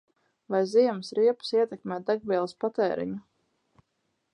Vai 0.53 0.61
ziemas 0.71 1.11
riepas 1.19 1.53
ietekmē 1.59 2.01
degvielas 2.09 2.59
patēriņu? 2.65 3.23